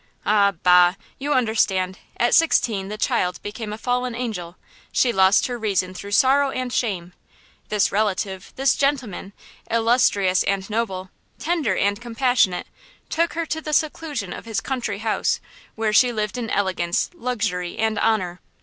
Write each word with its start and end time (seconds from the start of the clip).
Ah, 0.25 0.53
bah! 0.63 0.95
you 1.19 1.31
understand! 1.31 1.99
at 2.17 2.33
sixteen 2.33 2.87
the 2.87 2.97
child 2.97 3.39
became 3.43 3.71
a 3.71 3.77
fallen 3.77 4.15
angel! 4.15 4.57
She 4.91 5.13
lost 5.13 5.45
her 5.45 5.59
reason 5.59 5.93
through 5.93 6.09
sorrow 6.13 6.49
and 6.49 6.73
shame. 6.73 7.13
This 7.69 7.91
relative–this 7.91 8.75
gentleman, 8.77 9.31
illustrious 9.69 10.41
and 10.41 10.67
noble, 10.71 11.11
tender 11.37 11.77
and 11.77 12.01
compassionate–took 12.01 13.33
her 13.33 13.45
to 13.45 13.61
the 13.61 13.73
seclusion 13.73 14.33
of 14.33 14.45
his 14.45 14.59
country 14.59 14.97
house, 14.97 15.39
where 15.75 15.93
she 15.93 16.11
lived 16.11 16.35
in 16.35 16.49
elegance, 16.49 17.11
luxury 17.13 17.77
and 17.77 17.99
honor. 17.99 18.39